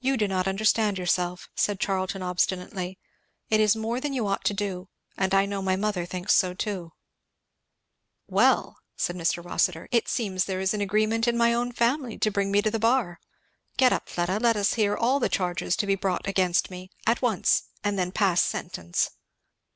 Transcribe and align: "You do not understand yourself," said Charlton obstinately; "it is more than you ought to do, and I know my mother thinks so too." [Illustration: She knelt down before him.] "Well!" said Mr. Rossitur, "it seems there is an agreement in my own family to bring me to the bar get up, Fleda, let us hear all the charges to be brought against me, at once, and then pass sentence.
"You 0.00 0.16
do 0.16 0.26
not 0.26 0.48
understand 0.48 0.98
yourself," 0.98 1.48
said 1.54 1.78
Charlton 1.78 2.20
obstinately; 2.20 2.98
"it 3.48 3.60
is 3.60 3.76
more 3.76 4.00
than 4.00 4.12
you 4.12 4.26
ought 4.26 4.44
to 4.46 4.54
do, 4.54 4.88
and 5.16 5.32
I 5.32 5.46
know 5.46 5.62
my 5.62 5.76
mother 5.76 6.04
thinks 6.04 6.34
so 6.34 6.52
too." 6.52 6.90
[Illustration: 8.26 8.26
She 8.26 8.32
knelt 8.32 8.34
down 8.34 8.34
before 8.34 8.42
him.] 8.42 8.48
"Well!" 8.56 8.78
said 8.96 9.16
Mr. 9.16 9.44
Rossitur, 9.48 9.88
"it 9.92 10.08
seems 10.08 10.44
there 10.46 10.58
is 10.58 10.74
an 10.74 10.80
agreement 10.80 11.28
in 11.28 11.38
my 11.38 11.54
own 11.54 11.70
family 11.70 12.18
to 12.18 12.30
bring 12.32 12.50
me 12.50 12.60
to 12.60 12.72
the 12.72 12.80
bar 12.80 13.20
get 13.76 13.92
up, 13.92 14.08
Fleda, 14.08 14.40
let 14.40 14.56
us 14.56 14.74
hear 14.74 14.96
all 14.96 15.20
the 15.20 15.28
charges 15.28 15.76
to 15.76 15.86
be 15.86 15.94
brought 15.94 16.26
against 16.26 16.68
me, 16.68 16.90
at 17.06 17.22
once, 17.22 17.68
and 17.84 17.96
then 17.96 18.10
pass 18.10 18.42
sentence. 18.42 19.10